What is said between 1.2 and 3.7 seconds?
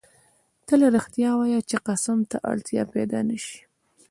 وایه چی قسم ته اړتیا پیدا نه سي